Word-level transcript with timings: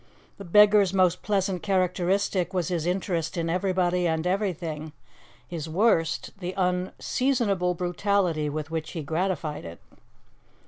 The 0.39 0.43
beggar's 0.45 0.95
most 0.95 1.21
pleasant 1.21 1.61
characteristic 1.61 2.55
was 2.55 2.69
his 2.69 2.87
interest 2.87 3.37
in 3.37 3.51
everybody 3.51 4.07
and 4.07 4.25
everything; 4.25 4.93
his 5.47 5.69
worst, 5.69 6.31
the 6.39 6.55
unseasonable 6.57 7.75
brutality 7.75 8.49
with 8.49 8.71
which 8.71 8.93
he 8.93 9.03
gratified 9.03 9.63
it. 9.63 9.79